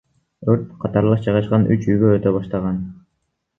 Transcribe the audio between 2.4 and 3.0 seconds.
баштаган.